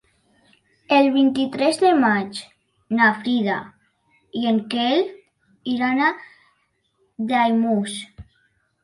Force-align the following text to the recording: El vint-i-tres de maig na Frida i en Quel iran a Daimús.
El 0.95 1.07
vint-i-tres 1.15 1.75
de 1.81 1.91
maig 2.03 2.39
na 2.99 3.09
Frida 3.17 3.57
i 4.41 4.47
en 4.53 4.57
Quel 4.73 5.05
iran 5.75 6.03
a 6.07 6.09
Daimús. 7.35 8.01